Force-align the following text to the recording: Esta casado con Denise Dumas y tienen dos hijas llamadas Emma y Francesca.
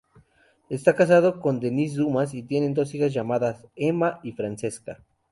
Esta 0.71 0.95
casado 0.95 1.39
con 1.39 1.59
Denise 1.59 1.97
Dumas 1.97 2.33
y 2.33 2.41
tienen 2.41 2.73
dos 2.73 2.95
hijas 2.95 3.13
llamadas 3.13 3.67
Emma 3.75 4.19
y 4.23 4.31
Francesca. 4.31 5.03